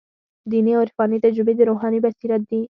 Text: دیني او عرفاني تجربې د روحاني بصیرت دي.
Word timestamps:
دیني 0.49 0.71
او 0.75 0.81
عرفاني 0.85 1.17
تجربې 1.25 1.53
د 1.55 1.61
روحاني 1.69 1.99
بصیرت 2.03 2.41
دي. 2.49 2.61